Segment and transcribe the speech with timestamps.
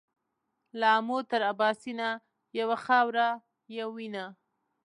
[0.79, 2.09] له آمو تر اباسینه
[2.59, 3.27] یوه خاوره
[3.77, 4.25] یو وینه